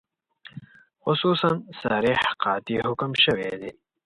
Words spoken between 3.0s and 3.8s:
شوی دی.